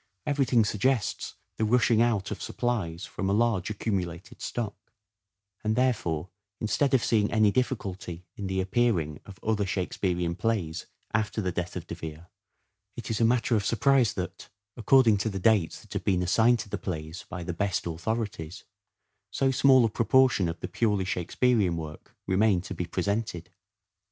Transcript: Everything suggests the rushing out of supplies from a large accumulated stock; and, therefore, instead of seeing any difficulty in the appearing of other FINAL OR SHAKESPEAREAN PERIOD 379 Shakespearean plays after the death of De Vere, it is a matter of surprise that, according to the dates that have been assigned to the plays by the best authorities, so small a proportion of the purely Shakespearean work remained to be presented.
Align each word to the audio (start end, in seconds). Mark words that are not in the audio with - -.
Everything 0.25 0.65
suggests 0.65 1.35
the 1.57 1.63
rushing 1.63 2.01
out 2.01 2.31
of 2.31 2.41
supplies 2.41 3.05
from 3.05 3.29
a 3.29 3.33
large 3.33 3.69
accumulated 3.69 4.41
stock; 4.41 4.91
and, 5.63 5.75
therefore, 5.75 6.31
instead 6.59 6.95
of 6.95 7.03
seeing 7.05 7.31
any 7.31 7.51
difficulty 7.51 8.25
in 8.35 8.47
the 8.47 8.61
appearing 8.61 9.19
of 9.27 9.37
other 9.43 9.63
FINAL 9.63 9.63
OR 9.63 9.65
SHAKESPEAREAN 9.91 10.35
PERIOD 10.37 10.39
379 10.39 10.73
Shakespearean 10.73 10.73
plays 10.73 10.85
after 11.13 11.39
the 11.39 11.51
death 11.51 11.75
of 11.75 11.85
De 11.85 11.93
Vere, 11.93 12.27
it 12.95 13.11
is 13.11 13.21
a 13.21 13.23
matter 13.23 13.55
of 13.55 13.63
surprise 13.63 14.13
that, 14.15 14.49
according 14.75 15.17
to 15.17 15.29
the 15.29 15.37
dates 15.37 15.81
that 15.81 15.93
have 15.93 16.03
been 16.03 16.23
assigned 16.23 16.57
to 16.57 16.69
the 16.69 16.79
plays 16.79 17.25
by 17.29 17.43
the 17.43 17.53
best 17.53 17.85
authorities, 17.85 18.63
so 19.29 19.51
small 19.51 19.85
a 19.85 19.89
proportion 19.89 20.49
of 20.49 20.59
the 20.61 20.67
purely 20.67 21.05
Shakespearean 21.05 21.77
work 21.77 22.15
remained 22.25 22.63
to 22.63 22.73
be 22.73 22.87
presented. 22.87 23.51